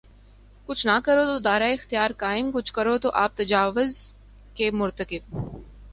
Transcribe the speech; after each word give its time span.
کچھ 0.67 0.85
نہ 0.87 0.97
کرو 1.05 1.25
تو 1.25 1.37
دائرہ 1.39 1.69
اختیار 1.73 2.11
قائم‘ 2.17 2.51
کچھ 2.53 2.73
کرو 2.73 2.97
تو 2.97 3.09
آپ 3.13 3.37
تجاوز 3.37 4.13
کے 4.55 4.71
مرتکب۔ 4.71 5.23